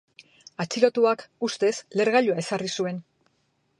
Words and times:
Atxilotuak 0.63 1.21
ustez 1.49 1.71
lehergailua 1.99 2.39
ezarri 2.45 2.73
zuen. 2.81 2.99